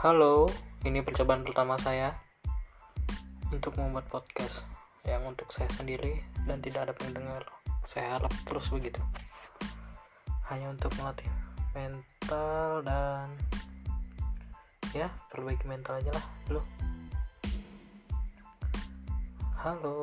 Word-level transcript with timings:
Halo, 0.00 0.48
ini 0.88 1.04
percobaan 1.04 1.44
pertama 1.44 1.76
saya 1.76 2.16
untuk 3.52 3.76
membuat 3.76 4.08
podcast 4.08 4.64
yang 5.04 5.20
untuk 5.28 5.52
saya 5.52 5.68
sendiri 5.76 6.24
dan 6.48 6.64
tidak 6.64 6.88
ada 6.88 6.94
pendengar. 6.96 7.44
Saya 7.84 8.16
harap 8.16 8.32
terus 8.48 8.72
begitu. 8.72 8.96
Hanya 10.48 10.72
untuk 10.72 10.88
melatih 10.96 11.28
mental 11.76 12.80
dan 12.80 13.28
ya 14.96 15.12
perbaiki 15.28 15.68
mental 15.68 16.00
aja 16.00 16.16
lah 16.16 16.24
dulu. 16.48 16.62
Halo. 19.60 20.00